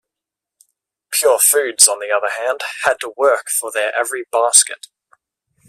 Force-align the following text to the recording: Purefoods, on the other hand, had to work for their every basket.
Purefoods, 1.13 1.87
on 1.87 1.99
the 1.99 2.09
other 2.11 2.31
hand, 2.35 2.61
had 2.85 2.99
to 3.01 3.13
work 3.15 3.49
for 3.51 3.71
their 3.71 3.93
every 3.95 4.25
basket. 4.31 4.87